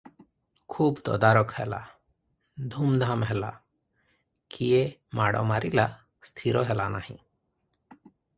ଖୁବ୍ 0.75 1.01
ତଦାରଖ 1.09 1.57
ହେଲା, 1.57 1.79
ଧୂମଧାମ 2.75 3.27
ହେଲା, 3.33 3.51
କିଏ 4.57 4.81
ମାଡ଼ 5.21 5.45
ମାରିଲା 5.53 5.87
ସ୍ଥିର 6.31 6.65
ହେଲା 6.73 6.89
ନାହିଁ। 6.97 7.21